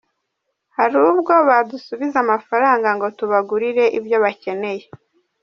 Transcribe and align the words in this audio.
Hari 0.77 0.97
ubwo 1.11 1.33
badusubiza 1.49 2.17
amafaranga 2.25 2.89
ngo 2.95 3.07
tubagurire 3.17 3.85
ibyo 3.97 4.17
bakeneye. 4.23 4.85